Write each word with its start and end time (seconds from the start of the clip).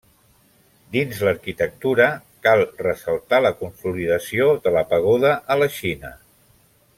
Dins 0.93 1.19
l'arquitectura, 1.27 2.07
cal 2.47 2.63
ressaltar 2.85 3.41
la 3.47 3.53
consolidació 3.61 4.49
de 4.65 4.75
la 4.79 4.83
pagoda 4.95 5.35
a 5.57 5.63
la 5.65 5.71
Xina. 5.81 6.13